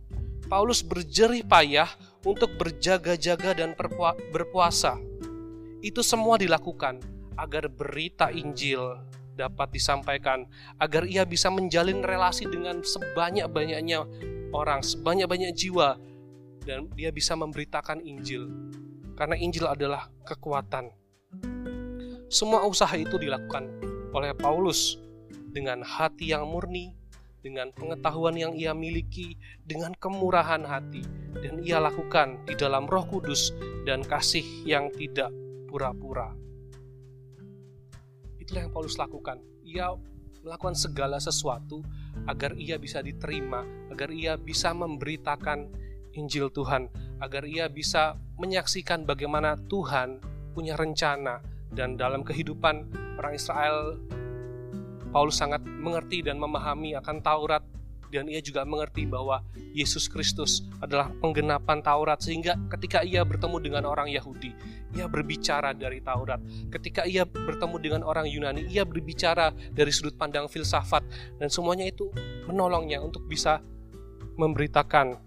Paulus 0.51 0.83
berjerih 0.83 1.47
payah 1.47 1.87
untuk 2.27 2.59
berjaga-jaga 2.59 3.55
dan 3.55 3.71
berpuasa. 4.35 4.99
Itu 5.79 6.03
semua 6.03 6.35
dilakukan 6.35 7.12
agar 7.35 7.69
berita 7.69 8.29
Injil 8.29 8.97
dapat 9.33 9.73
disampaikan, 9.73 10.45
agar 10.77 11.09
ia 11.09 11.25
bisa 11.25 11.49
menjalin 11.49 12.05
relasi 12.05 12.45
dengan 12.45 12.85
sebanyak-banyaknya 12.85 14.05
orang, 14.53 14.85
sebanyak-banyak 14.85 15.51
jiwa, 15.57 15.97
dan 16.63 16.87
dia 16.93 17.09
bisa 17.09 17.33
memberitakan 17.33 17.99
Injil 18.05 18.47
karena 19.13 19.35
Injil 19.37 19.69
adalah 19.69 20.09
kekuatan. 20.25 20.89
Semua 22.33 22.65
usaha 22.65 22.93
itu 22.97 23.21
dilakukan 23.21 23.69
oleh 24.09 24.33
Paulus 24.33 24.97
dengan 25.53 25.85
hati 25.85 26.33
yang 26.33 26.49
murni, 26.49 26.97
dengan 27.45 27.69
pengetahuan 27.75 28.33
yang 28.33 28.57
ia 28.57 28.73
miliki, 28.73 29.37
dengan 29.61 29.93
kemurahan 29.93 30.65
hati, 30.65 31.05
dan 31.37 31.61
ia 31.61 31.77
lakukan 31.77 32.41
di 32.49 32.57
dalam 32.57 32.89
Roh 32.89 33.05
Kudus 33.05 33.53
dan 33.85 34.01
kasih 34.01 34.45
yang 34.65 34.89
tidak 34.97 35.29
pura-pura. 35.69 36.33
Itulah 38.43 38.67
yang 38.67 38.73
Paulus 38.75 38.99
lakukan. 38.99 39.39
Ia 39.63 39.95
melakukan 40.43 40.75
segala 40.75 41.15
sesuatu 41.23 41.79
agar 42.27 42.59
ia 42.59 42.75
bisa 42.75 42.99
diterima, 42.99 43.63
agar 43.87 44.11
ia 44.11 44.35
bisa 44.35 44.75
memberitakan 44.75 45.71
Injil 46.19 46.51
Tuhan, 46.51 46.91
agar 47.23 47.47
ia 47.47 47.71
bisa 47.71 48.19
menyaksikan 48.35 49.07
bagaimana 49.07 49.55
Tuhan 49.71 50.19
punya 50.51 50.75
rencana 50.75 51.39
dan 51.71 51.95
dalam 51.95 52.21
kehidupan 52.21 52.91
orang 53.17 53.33
Israel 53.33 53.97
Paulus 55.09 55.37
sangat 55.37 55.61
mengerti 55.63 56.25
dan 56.25 56.41
memahami 56.41 56.97
akan 56.97 57.21
Taurat 57.21 57.61
dan 58.13 58.29
ia 58.29 58.39
juga 58.39 58.61
mengerti 58.63 59.09
bahwa 59.09 59.41
Yesus 59.73 60.05
Kristus 60.05 60.61
adalah 60.77 61.09
penggenapan 61.17 61.81
Taurat 61.81 62.21
sehingga 62.21 62.53
ketika 62.77 63.01
ia 63.01 63.25
bertemu 63.25 63.57
dengan 63.57 63.83
orang 63.89 64.07
Yahudi 64.13 64.53
ia 64.93 65.09
berbicara 65.09 65.73
dari 65.73 65.99
Taurat 66.05 66.37
ketika 66.69 67.09
ia 67.09 67.25
bertemu 67.25 67.75
dengan 67.81 68.01
orang 68.05 68.29
Yunani 68.29 68.69
ia 68.69 68.85
berbicara 68.85 69.49
dari 69.73 69.89
sudut 69.89 70.13
pandang 70.13 70.45
filsafat 70.45 71.01
dan 71.41 71.49
semuanya 71.49 71.89
itu 71.89 72.13
menolongnya 72.45 73.01
untuk 73.01 73.25
bisa 73.25 73.59
memberitakan 74.37 75.17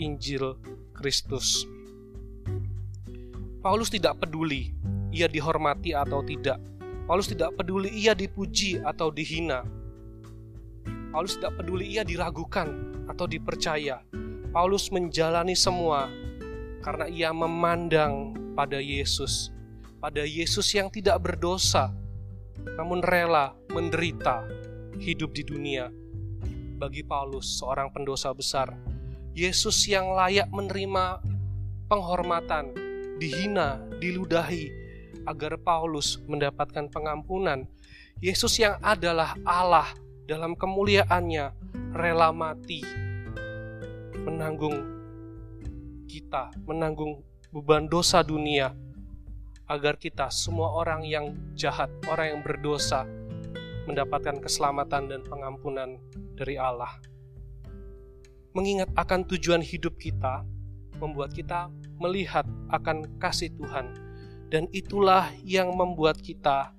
Injil 0.00 0.58
Kristus. 0.96 1.68
Paulus 3.62 3.88
tidak 3.88 4.20
peduli 4.20 4.74
ia 5.14 5.30
dihormati 5.30 5.94
atau 5.94 6.20
tidak. 6.20 6.58
Paulus 7.06 7.30
tidak 7.30 7.54
peduli 7.54 7.92
ia 7.92 8.12
dipuji 8.16 8.80
atau 8.82 9.08
dihina. 9.12 9.62
Paulus 11.14 11.38
tidak 11.38 11.62
peduli 11.62 11.94
ia 11.94 12.02
diragukan 12.02 12.74
atau 13.06 13.30
dipercaya. 13.30 14.02
Paulus 14.50 14.90
menjalani 14.90 15.54
semua 15.54 16.10
karena 16.82 17.06
ia 17.06 17.30
memandang 17.30 18.34
pada 18.58 18.82
Yesus, 18.82 19.54
pada 20.02 20.26
Yesus 20.26 20.66
yang 20.74 20.90
tidak 20.90 21.22
berdosa, 21.22 21.94
namun 22.74 22.98
rela 22.98 23.54
menderita 23.70 24.42
hidup 24.98 25.30
di 25.38 25.46
dunia. 25.46 25.86
Bagi 26.82 27.06
Paulus, 27.06 27.62
seorang 27.62 27.94
pendosa 27.94 28.34
besar, 28.34 28.74
Yesus 29.38 29.86
yang 29.86 30.18
layak 30.18 30.50
menerima 30.50 31.22
penghormatan, 31.86 32.74
dihina, 33.22 33.78
diludahi, 34.02 34.66
agar 35.30 35.62
Paulus 35.62 36.18
mendapatkan 36.26 36.90
pengampunan. 36.90 37.70
Yesus 38.18 38.58
yang 38.58 38.82
adalah 38.82 39.38
Allah 39.46 40.03
dalam 40.24 40.56
kemuliaannya 40.56 41.52
rela 41.92 42.32
mati 42.32 42.80
menanggung 44.24 44.76
kita, 46.08 46.48
menanggung 46.64 47.20
beban 47.52 47.84
dosa 47.86 48.24
dunia 48.24 48.72
agar 49.68 50.00
kita 50.00 50.32
semua 50.32 50.72
orang 50.80 51.04
yang 51.04 51.36
jahat, 51.52 51.92
orang 52.08 52.36
yang 52.36 52.40
berdosa 52.40 53.04
mendapatkan 53.84 54.40
keselamatan 54.40 55.12
dan 55.12 55.20
pengampunan 55.28 56.00
dari 56.36 56.56
Allah. 56.56 56.92
Mengingat 58.56 58.88
akan 58.96 59.28
tujuan 59.28 59.60
hidup 59.60 60.00
kita, 60.00 60.40
membuat 60.96 61.36
kita 61.36 61.68
melihat 62.00 62.48
akan 62.72 63.18
kasih 63.20 63.52
Tuhan, 63.60 63.92
dan 64.48 64.70
itulah 64.72 65.28
yang 65.44 65.74
membuat 65.74 66.16
kita 66.22 66.72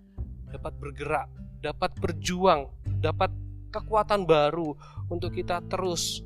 dapat 0.50 0.74
bergerak, 0.82 1.28
dapat 1.62 1.92
berjuang, 2.00 2.72
dapat 3.06 3.30
kekuatan 3.70 4.26
baru 4.26 4.74
untuk 5.14 5.38
kita 5.38 5.62
terus 5.70 6.26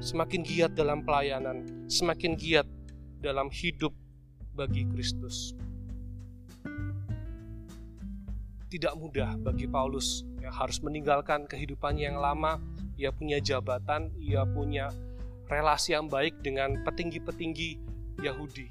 semakin 0.00 0.40
giat 0.40 0.72
dalam 0.72 1.04
pelayanan, 1.04 1.88
semakin 1.90 2.32
giat 2.38 2.68
dalam 3.20 3.52
hidup 3.52 3.92
bagi 4.56 4.88
Kristus. 4.88 5.52
tidak 8.68 8.94
mudah 9.00 9.32
bagi 9.40 9.64
Paulus 9.64 10.28
yang 10.44 10.52
harus 10.52 10.78
meninggalkan 10.84 11.48
kehidupannya 11.48 12.12
yang 12.12 12.20
lama. 12.20 12.60
Ia 13.00 13.10
punya 13.10 13.40
jabatan, 13.40 14.12
ia 14.20 14.44
punya 14.44 14.92
relasi 15.48 15.96
yang 15.96 16.06
baik 16.06 16.44
dengan 16.44 16.84
petinggi-petinggi 16.84 17.80
Yahudi. 18.20 18.68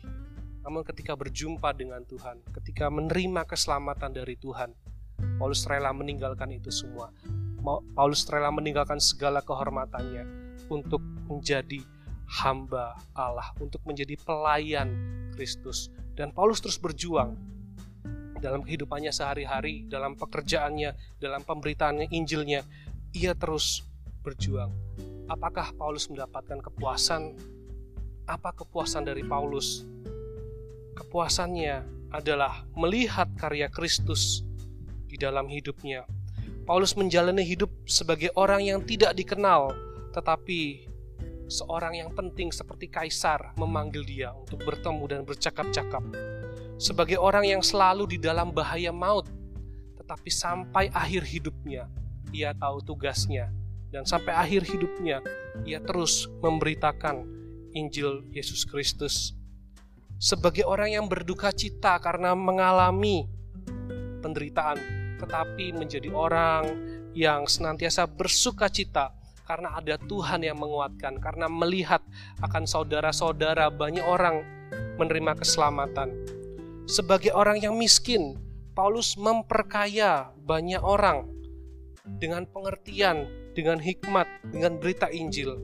Namun 0.61 0.85
ketika 0.85 1.17
berjumpa 1.17 1.73
dengan 1.73 2.05
Tuhan, 2.05 2.45
ketika 2.61 2.93
menerima 2.93 3.47
keselamatan 3.47 4.13
dari 4.13 4.35
Tuhan, 4.37 4.75
Paulus 5.37 5.61
rela 5.69 5.93
meninggalkan 5.93 6.49
itu 6.49 6.73
semua. 6.73 7.13
Paulus 7.93 8.25
rela 8.25 8.49
meninggalkan 8.49 8.97
segala 8.97 9.45
kehormatannya 9.45 10.25
untuk 10.67 10.99
menjadi 11.29 11.85
hamba 12.41 12.97
Allah, 13.13 13.53
untuk 13.61 13.79
menjadi 13.85 14.17
pelayan 14.17 14.89
Kristus. 15.37 15.93
Dan 16.17 16.33
Paulus 16.33 16.57
terus 16.57 16.81
berjuang 16.81 17.37
dalam 18.41 18.65
kehidupannya 18.65 19.13
sehari-hari, 19.13 19.85
dalam 19.85 20.17
pekerjaannya, 20.17 21.21
dalam 21.21 21.41
pemberitaannya 21.45 22.09
Injilnya, 22.09 22.65
ia 23.13 23.37
terus 23.37 23.85
berjuang. 24.25 24.73
Apakah 25.27 25.75
Paulus 25.75 26.09
mendapatkan 26.09 26.63
kepuasan? 26.63 27.35
Apa 28.25 28.55
kepuasan 28.55 29.05
dari 29.05 29.21
Paulus? 29.23 29.83
Kepuasannya 30.97 31.83
adalah 32.15 32.63
melihat 32.73 33.27
karya 33.35 33.67
Kristus 33.67 34.46
dalam 35.17 35.49
hidupnya. 35.49 36.05
Paulus 36.63 36.93
menjalani 36.93 37.41
hidup 37.41 37.71
sebagai 37.89 38.29
orang 38.37 38.63
yang 38.63 38.79
tidak 38.85 39.17
dikenal, 39.17 39.73
tetapi 40.13 40.87
seorang 41.47 41.97
yang 41.97 42.11
penting 42.11 42.51
seperti 42.51 42.91
kaisar 42.91 43.55
memanggil 43.55 44.03
dia 44.03 44.35
untuk 44.35 44.61
bertemu 44.61 45.03
dan 45.07 45.21
bercakap-cakap. 45.23 46.03
Sebagai 46.77 47.17
orang 47.17 47.47
yang 47.47 47.63
selalu 47.65 48.05
di 48.05 48.17
dalam 48.21 48.53
bahaya 48.53 48.93
maut, 48.93 49.25
tetapi 49.97 50.29
sampai 50.29 50.93
akhir 50.93 51.25
hidupnya 51.25 51.89
ia 52.35 52.51
tahu 52.53 52.83
tugasnya 52.83 53.49
dan 53.89 54.03
sampai 54.03 54.35
akhir 54.35 54.67
hidupnya 54.67 55.23
ia 55.63 55.79
terus 55.79 56.27
memberitakan 56.43 57.23
Injil 57.71 58.27
Yesus 58.35 58.67
Kristus 58.67 59.37
sebagai 60.17 60.65
orang 60.65 60.97
yang 60.97 61.05
berduka 61.05 61.53
cita 61.53 62.01
karena 62.01 62.33
mengalami 62.33 63.29
penderitaan, 64.25 64.77
tetapi 65.17 65.73
menjadi 65.73 66.09
orang 66.13 66.63
yang 67.17 67.49
senantiasa 67.49 68.05
bersuka 68.05 68.69
cita 68.69 69.17
karena 69.47 69.79
ada 69.79 69.95
Tuhan 69.95 70.43
yang 70.43 70.59
menguatkan, 70.59 71.23
karena 71.23 71.47
melihat 71.47 72.03
akan 72.43 72.67
saudara-saudara 72.67 73.71
banyak 73.71 74.03
orang 74.03 74.43
menerima 74.99 75.39
keselamatan. 75.39 76.11
Sebagai 76.83 77.31
orang 77.31 77.63
yang 77.63 77.79
miskin, 77.79 78.35
Paulus 78.75 79.15
memperkaya 79.15 80.35
banyak 80.43 80.83
orang 80.83 81.31
dengan 82.19 82.43
pengertian, 82.43 83.23
dengan 83.55 83.79
hikmat, 83.79 84.27
dengan 84.51 84.75
berita 84.77 85.07
Injil. 85.07 85.55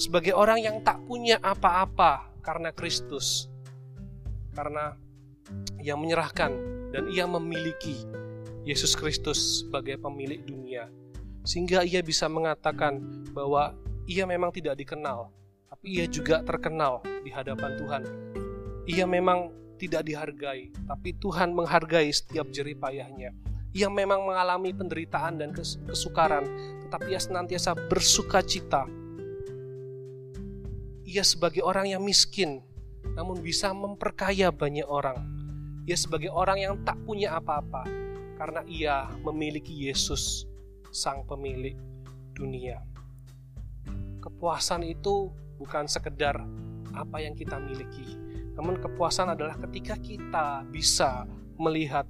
Sebagai 0.00 0.32
orang 0.32 0.64
yang 0.64 0.80
tak 0.80 1.04
punya 1.04 1.36
apa-apa 1.44 2.32
karena 2.40 2.72
Kristus, 2.72 3.52
karena 4.56 4.96
ia 5.80 5.92
menyerahkan 5.92 6.52
dan 6.90 7.08
ia 7.12 7.28
memiliki 7.28 8.00
Yesus 8.66 8.98
Kristus 8.98 9.62
sebagai 9.62 9.94
pemilik 9.94 10.42
dunia 10.42 10.90
sehingga 11.46 11.86
ia 11.86 12.02
bisa 12.02 12.26
mengatakan 12.26 12.98
bahwa 13.30 13.78
ia 14.10 14.26
memang 14.26 14.50
tidak 14.50 14.74
dikenal 14.74 15.30
tapi 15.70 16.02
ia 16.02 16.06
juga 16.10 16.42
terkenal 16.42 16.98
di 17.22 17.30
hadapan 17.30 17.78
Tuhan. 17.78 18.02
Ia 18.90 19.06
memang 19.06 19.54
tidak 19.78 20.02
dihargai 20.02 20.74
tapi 20.82 21.14
Tuhan 21.14 21.54
menghargai 21.54 22.10
setiap 22.10 22.50
jerih 22.50 22.74
payahnya. 22.74 23.30
Ia 23.70 23.86
memang 23.86 24.26
mengalami 24.26 24.74
penderitaan 24.74 25.38
dan 25.38 25.54
kesukaran 25.86 26.42
tetapi 26.90 27.14
ia 27.14 27.22
senantiasa 27.22 27.70
bersuka 27.86 28.42
cita. 28.42 28.82
Ia 31.06 31.22
sebagai 31.22 31.62
orang 31.62 31.86
yang 31.94 32.02
miskin 32.02 32.66
namun 33.14 33.38
bisa 33.38 33.70
memperkaya 33.70 34.50
banyak 34.50 34.90
orang. 34.90 35.22
Ia 35.86 35.94
sebagai 35.94 36.34
orang 36.34 36.58
yang 36.58 36.74
tak 36.82 36.98
punya 37.06 37.38
apa-apa 37.38 38.05
karena 38.36 38.60
ia 38.68 39.08
memiliki 39.24 39.72
Yesus, 39.72 40.44
Sang 40.92 41.24
Pemilik 41.24 41.76
dunia. 42.36 42.80
Kepuasan 44.20 44.84
itu 44.84 45.32
bukan 45.56 45.88
sekedar 45.88 46.36
apa 46.92 47.16
yang 47.20 47.32
kita 47.32 47.56
miliki, 47.56 48.16
namun 48.56 48.80
kepuasan 48.80 49.32
adalah 49.32 49.56
ketika 49.68 49.96
kita 50.00 50.64
bisa 50.68 51.24
melihat 51.56 52.04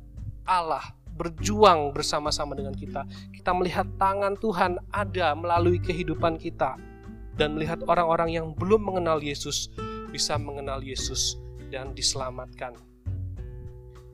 Allah 0.46 0.82
berjuang 1.16 1.96
bersama-sama 1.96 2.52
dengan 2.52 2.76
kita. 2.76 3.02
Kita 3.32 3.50
melihat 3.56 3.88
tangan 3.96 4.36
Tuhan 4.36 4.78
ada 4.92 5.32
melalui 5.32 5.80
kehidupan 5.80 6.36
kita 6.36 6.76
dan 7.40 7.56
melihat 7.56 7.80
orang-orang 7.88 8.36
yang 8.36 8.46
belum 8.52 8.84
mengenal 8.84 9.20
Yesus 9.24 9.72
bisa 10.12 10.36
mengenal 10.36 10.84
Yesus 10.84 11.40
dan 11.72 11.96
diselamatkan. 11.96 12.76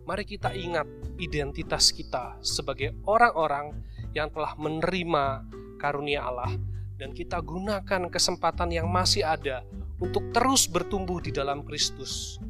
Mari 0.02 0.26
kita 0.26 0.50
ingat 0.50 0.90
identitas 1.22 1.94
kita 1.94 2.34
sebagai 2.42 2.98
orang-orang 3.06 3.70
yang 4.10 4.26
telah 4.34 4.58
menerima 4.58 5.46
karunia 5.78 6.26
Allah 6.26 6.50
dan 6.98 7.14
kita 7.14 7.38
gunakan 7.38 8.10
kesempatan 8.10 8.74
yang 8.74 8.90
masih 8.90 9.22
ada 9.22 9.62
untuk 10.02 10.34
terus 10.34 10.66
bertumbuh 10.66 11.22
di 11.22 11.30
dalam 11.30 11.62
Kristus. 11.62 12.42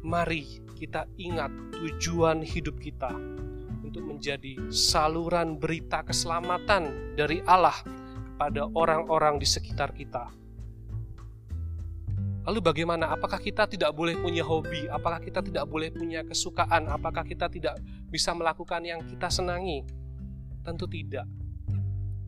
Mari 0.00 0.64
kita 0.72 1.04
ingat 1.20 1.52
tujuan 1.76 2.40
hidup 2.40 2.80
kita 2.80 3.12
untuk 3.84 4.08
menjadi 4.08 4.72
saluran 4.72 5.60
berita 5.60 6.00
keselamatan 6.00 7.12
dari 7.12 7.44
Allah 7.44 7.76
kepada 8.24 8.72
orang-orang 8.72 9.36
di 9.36 9.44
sekitar 9.44 9.92
kita 9.92 10.47
Lalu 12.48 12.64
bagaimana? 12.64 13.12
Apakah 13.12 13.36
kita 13.36 13.68
tidak 13.68 13.92
boleh 13.92 14.16
punya 14.16 14.40
hobi? 14.40 14.88
Apakah 14.88 15.20
kita 15.20 15.44
tidak 15.44 15.68
boleh 15.68 15.92
punya 15.92 16.24
kesukaan? 16.24 16.88
Apakah 16.88 17.20
kita 17.20 17.44
tidak 17.52 17.76
bisa 18.08 18.32
melakukan 18.32 18.80
yang 18.88 19.04
kita 19.04 19.28
senangi? 19.28 19.84
Tentu 20.64 20.88
tidak. 20.88 21.28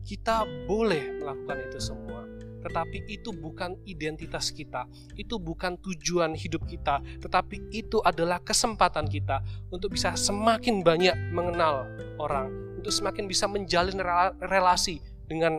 Kita 0.05 0.45
boleh 0.69 1.17
melakukan 1.17 1.65
itu 1.65 1.81
semua, 1.81 2.21
tetapi 2.61 3.09
itu 3.09 3.33
bukan 3.33 3.81
identitas 3.89 4.53
kita, 4.53 4.85
itu 5.17 5.41
bukan 5.41 5.77
tujuan 5.81 6.37
hidup 6.37 6.69
kita, 6.69 7.01
tetapi 7.21 7.73
itu 7.73 7.97
adalah 8.05 8.41
kesempatan 8.45 9.09
kita 9.09 9.41
untuk 9.73 9.93
bisa 9.93 10.13
semakin 10.13 10.85
banyak 10.85 11.17
mengenal 11.33 11.89
orang, 12.21 12.49
untuk 12.77 12.93
semakin 12.93 13.25
bisa 13.25 13.49
menjalin 13.49 13.97
relasi 14.41 15.01
dengan 15.25 15.57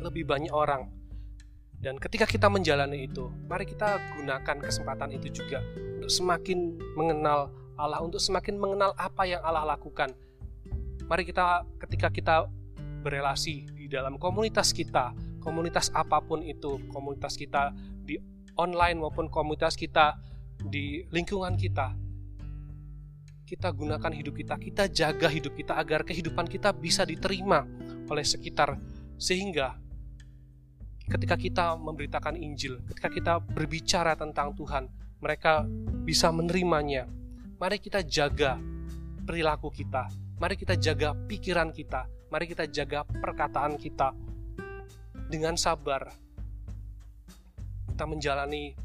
lebih 0.00 0.28
banyak 0.28 0.52
orang 0.52 0.97
dan 1.78 1.94
ketika 2.02 2.26
kita 2.26 2.50
menjalani 2.50 3.06
itu, 3.06 3.30
mari 3.46 3.62
kita 3.62 4.02
gunakan 4.18 4.56
kesempatan 4.58 5.14
itu 5.14 5.30
juga 5.30 5.62
untuk 6.02 6.10
semakin 6.10 6.74
mengenal 6.98 7.54
Allah, 7.78 8.02
untuk 8.02 8.18
semakin 8.18 8.58
mengenal 8.58 8.90
apa 8.98 9.22
yang 9.30 9.38
Allah 9.46 9.62
lakukan. 9.62 10.10
Mari 11.06 11.22
kita 11.22 11.62
ketika 11.86 12.10
kita 12.10 12.34
berelasi 13.06 13.70
di 13.78 13.86
dalam 13.86 14.18
komunitas 14.18 14.74
kita, 14.74 15.14
komunitas 15.38 15.94
apa 15.94 16.18
pun 16.18 16.42
itu, 16.42 16.82
komunitas 16.90 17.38
kita 17.38 17.70
di 18.02 18.18
online 18.58 18.98
maupun 18.98 19.30
komunitas 19.30 19.78
kita 19.78 20.18
di 20.58 21.06
lingkungan 21.14 21.54
kita, 21.54 21.94
kita 23.46 23.70
gunakan 23.70 24.10
hidup 24.10 24.34
kita, 24.34 24.58
kita 24.58 24.90
jaga 24.90 25.30
hidup 25.30 25.54
kita 25.54 25.78
agar 25.78 26.02
kehidupan 26.02 26.50
kita 26.50 26.74
bisa 26.74 27.06
diterima 27.06 27.62
oleh 28.10 28.26
sekitar 28.26 28.76
sehingga 29.14 29.78
ketika 31.08 31.40
kita 31.40 31.74
memberitakan 31.80 32.36
Injil, 32.36 32.84
ketika 32.92 33.08
kita 33.08 33.34
berbicara 33.40 34.12
tentang 34.14 34.52
Tuhan, 34.52 34.92
mereka 35.18 35.64
bisa 36.04 36.28
menerimanya. 36.30 37.08
Mari 37.58 37.82
kita 37.82 38.04
jaga 38.06 38.60
perilaku 39.26 39.72
kita, 39.72 40.06
mari 40.38 40.54
kita 40.54 40.78
jaga 40.78 41.16
pikiran 41.26 41.74
kita, 41.74 42.06
mari 42.30 42.46
kita 42.46 42.68
jaga 42.70 43.02
perkataan 43.02 43.74
kita 43.80 44.14
dengan 45.26 45.58
sabar. 45.58 46.12
Kita 47.90 48.06
menjalani 48.06 48.78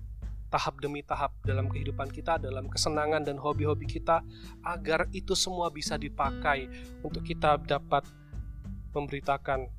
tahap 0.50 0.82
demi 0.82 1.06
tahap 1.06 1.38
dalam 1.46 1.70
kehidupan 1.70 2.10
kita, 2.10 2.42
dalam 2.42 2.66
kesenangan 2.66 3.22
dan 3.22 3.38
hobi-hobi 3.38 3.86
kita, 3.86 4.26
agar 4.66 5.06
itu 5.14 5.38
semua 5.38 5.70
bisa 5.70 6.02
dipakai 6.02 6.66
untuk 7.06 7.22
kita 7.22 7.62
dapat 7.62 8.06
memberitakan 8.94 9.70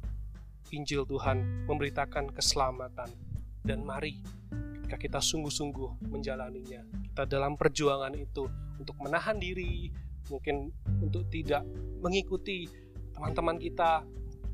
Injil 0.74 1.06
Tuhan 1.06 1.66
memberitakan 1.70 2.34
keselamatan. 2.34 3.10
Dan 3.64 3.80
mari 3.86 4.20
ketika 4.76 5.00
kita 5.00 5.20
sungguh-sungguh 5.24 6.12
menjalaninya, 6.12 6.84
kita 7.08 7.24
dalam 7.24 7.56
perjuangan 7.56 8.12
itu 8.12 8.44
untuk 8.76 8.98
menahan 9.00 9.40
diri, 9.40 9.88
mungkin 10.28 10.68
untuk 11.00 11.24
tidak 11.32 11.64
mengikuti 12.04 12.68
teman-teman 13.16 13.56
kita, 13.56 14.04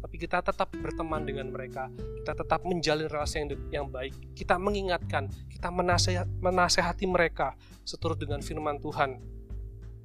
tapi 0.01 0.17
kita 0.17 0.39
tetap 0.41 0.71
berteman 0.79 1.27
dengan 1.27 1.51
mereka, 1.51 1.91
kita 2.23 2.33
tetap 2.39 2.63
menjalin 2.63 3.11
relasi 3.11 3.43
yang, 3.43 3.49
yang 3.75 3.87
baik, 3.91 4.15
kita 4.39 4.55
mengingatkan, 4.55 5.27
kita 5.51 5.69
menasehat, 5.75 6.31
menasehati 6.39 7.11
mereka 7.11 7.59
seturut 7.83 8.21
dengan 8.21 8.39
firman 8.39 8.79
Tuhan. 8.79 9.19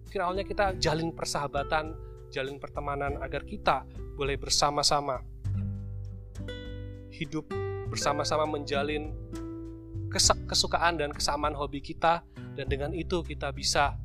Mungkin 0.09 0.19
awalnya 0.25 0.45
kita 0.47 0.73
jalin 0.81 1.13
persahabatan 1.13 1.93
jalin 2.35 2.59
pertemanan 2.59 3.15
agar 3.23 3.47
kita 3.47 3.87
boleh 4.19 4.35
bersama-sama 4.35 5.23
hidup 7.15 7.47
bersama-sama 7.87 8.43
menjalin 8.43 9.15
kesukaan 10.47 10.99
dan 10.99 11.11
kesamaan 11.11 11.55
hobi 11.55 11.79
kita 11.79 12.23
dan 12.55 12.67
dengan 12.67 12.91
itu 12.95 13.23
kita 13.23 13.51
bisa 13.51 13.99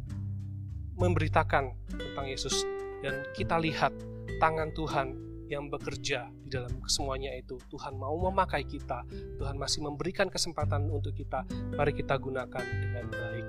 memberitakan 0.98 1.70
tentang 1.90 2.26
Yesus 2.26 2.66
dan 3.00 3.24
kita 3.32 3.56
lihat 3.58 3.94
tangan 4.42 4.70
Tuhan 4.74 5.08
yang 5.50 5.66
bekerja 5.66 6.30
di 6.30 6.48
dalam 6.52 6.78
semuanya 6.86 7.34
itu. 7.34 7.58
Tuhan 7.66 7.98
mau 7.98 8.14
memakai 8.30 8.62
kita, 8.62 9.02
Tuhan 9.38 9.58
masih 9.58 9.82
memberikan 9.82 10.30
kesempatan 10.30 10.86
untuk 10.86 11.10
kita. 11.16 11.42
Mari 11.74 11.92
kita 11.96 12.14
gunakan 12.14 12.64
dengan 12.64 13.06
baik. 13.10 13.46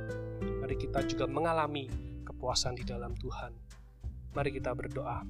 Mari 0.66 0.76
kita 0.82 1.06
juga 1.06 1.30
mengalami 1.30 1.86
kepuasan 2.26 2.74
di 2.74 2.84
dalam 2.88 3.14
Tuhan. 3.14 3.54
Mari 4.34 4.50
kita 4.50 4.74
berdoa. 4.74 5.22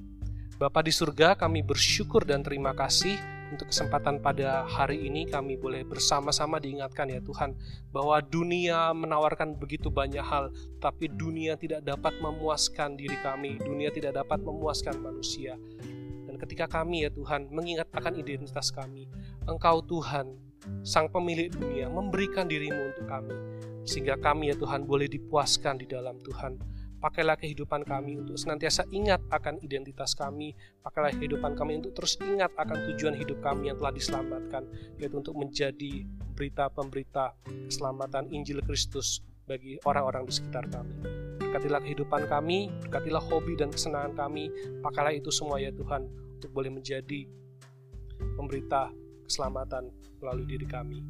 Bapa 0.56 0.80
di 0.80 0.94
surga, 0.94 1.34
kami 1.34 1.60
bersyukur 1.66 2.22
dan 2.22 2.40
terima 2.40 2.72
kasih 2.72 3.31
untuk 3.52 3.68
kesempatan 3.68 4.24
pada 4.24 4.64
hari 4.64 5.04
ini 5.04 5.28
kami 5.28 5.60
boleh 5.60 5.84
bersama-sama 5.84 6.56
diingatkan 6.56 7.12
ya 7.12 7.20
Tuhan 7.20 7.52
bahwa 7.92 8.16
dunia 8.24 8.96
menawarkan 8.96 9.60
begitu 9.60 9.92
banyak 9.92 10.24
hal 10.24 10.48
tapi 10.80 11.12
dunia 11.12 11.60
tidak 11.60 11.84
dapat 11.84 12.16
memuaskan 12.16 12.96
diri 12.96 13.20
kami 13.20 13.60
dunia 13.60 13.92
tidak 13.92 14.16
dapat 14.16 14.40
memuaskan 14.40 14.96
manusia. 15.04 15.60
Dan 16.24 16.40
ketika 16.40 16.64
kami 16.64 17.04
ya 17.04 17.10
Tuhan 17.12 17.52
mengingat 17.52 17.92
akan 17.92 18.16
identitas 18.16 18.72
kami 18.72 19.04
Engkau 19.44 19.84
Tuhan 19.84 20.32
Sang 20.86 21.10
pemilik 21.10 21.50
dunia 21.50 21.90
memberikan 21.90 22.46
dirimu 22.46 22.94
untuk 22.94 23.04
kami 23.10 23.34
sehingga 23.82 24.14
kami 24.14 24.54
ya 24.54 24.56
Tuhan 24.56 24.86
boleh 24.86 25.10
dipuaskan 25.10 25.82
di 25.82 25.90
dalam 25.90 26.22
Tuhan 26.22 26.54
Pakailah 27.02 27.34
kehidupan 27.34 27.82
kami 27.82 28.14
untuk 28.14 28.38
senantiasa 28.38 28.86
ingat 28.94 29.18
akan 29.34 29.58
identitas 29.58 30.14
kami. 30.14 30.54
Pakailah 30.86 31.10
kehidupan 31.18 31.58
kami 31.58 31.82
untuk 31.82 31.98
terus 31.98 32.14
ingat 32.22 32.54
akan 32.54 32.78
tujuan 32.94 33.18
hidup 33.18 33.42
kami 33.42 33.74
yang 33.74 33.76
telah 33.82 33.90
diselamatkan, 33.90 34.62
yaitu 35.02 35.18
untuk 35.18 35.34
menjadi 35.34 36.06
berita-pemberita 36.38 37.34
keselamatan 37.66 38.30
Injil 38.30 38.62
Kristus 38.62 39.18
bagi 39.50 39.82
orang-orang 39.82 40.30
di 40.30 40.32
sekitar 40.38 40.70
kami. 40.70 40.94
Berkatilah 41.42 41.82
kehidupan 41.82 42.30
kami, 42.30 42.70
berkatilah 42.86 43.18
hobi 43.18 43.58
dan 43.58 43.74
kesenangan 43.74 44.14
kami. 44.14 44.54
Pakailah 44.86 45.18
itu 45.18 45.34
semua 45.34 45.58
ya 45.58 45.74
Tuhan, 45.74 46.06
untuk 46.38 46.54
boleh 46.54 46.70
menjadi 46.70 47.26
pemberita 48.38 48.94
keselamatan 49.26 49.90
melalui 50.22 50.46
diri 50.46 50.70
kami. 50.70 51.02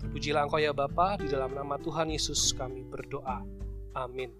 Terpujilah 0.00 0.48
Engkau 0.48 0.64
ya 0.64 0.72
Bapa, 0.72 1.20
di 1.20 1.28
dalam 1.28 1.52
nama 1.52 1.76
Tuhan 1.76 2.08
Yesus 2.08 2.56
kami 2.56 2.88
berdoa. 2.88 3.44
Amin. 3.92 4.39